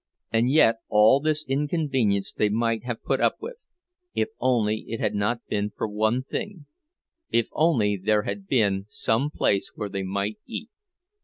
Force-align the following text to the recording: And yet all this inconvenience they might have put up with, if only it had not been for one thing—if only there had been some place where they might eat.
And 0.31 0.49
yet 0.49 0.77
all 0.89 1.19
this 1.19 1.45
inconvenience 1.47 2.33
they 2.33 2.49
might 2.49 2.83
have 2.85 3.03
put 3.03 3.21
up 3.21 3.35
with, 3.39 3.63
if 4.15 4.29
only 4.39 4.77
it 4.87 4.99
had 4.99 5.13
not 5.13 5.45
been 5.45 5.69
for 5.69 5.87
one 5.87 6.23
thing—if 6.23 7.47
only 7.51 7.97
there 7.97 8.23
had 8.23 8.47
been 8.47 8.85
some 8.87 9.29
place 9.29 9.73
where 9.75 9.89
they 9.89 10.01
might 10.01 10.39
eat. 10.47 10.71